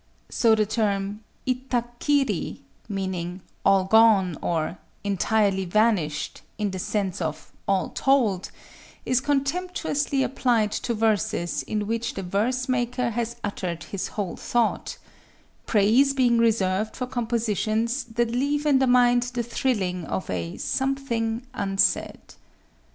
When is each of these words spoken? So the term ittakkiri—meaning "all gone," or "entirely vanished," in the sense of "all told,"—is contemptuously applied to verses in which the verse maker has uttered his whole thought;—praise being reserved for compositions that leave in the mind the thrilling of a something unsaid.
So 0.29 0.55
the 0.55 0.65
term 0.65 1.23
ittakkiri—meaning 1.45 3.41
"all 3.63 3.83
gone," 3.83 4.35
or 4.41 4.79
"entirely 5.03 5.65
vanished," 5.65 6.41
in 6.57 6.71
the 6.71 6.79
sense 6.79 7.21
of 7.21 7.51
"all 7.67 7.89
told,"—is 7.89 9.21
contemptuously 9.21 10.23
applied 10.23 10.71
to 10.71 10.95
verses 10.95 11.61
in 11.61 11.85
which 11.85 12.15
the 12.15 12.23
verse 12.23 12.67
maker 12.67 13.11
has 13.11 13.35
uttered 13.43 13.83
his 13.83 14.07
whole 14.17 14.37
thought;—praise 14.37 16.15
being 16.15 16.39
reserved 16.39 16.95
for 16.95 17.05
compositions 17.05 18.03
that 18.05 18.31
leave 18.31 18.65
in 18.65 18.79
the 18.79 18.87
mind 18.87 19.21
the 19.35 19.43
thrilling 19.43 20.05
of 20.05 20.27
a 20.31 20.57
something 20.57 21.43
unsaid. 21.53 22.33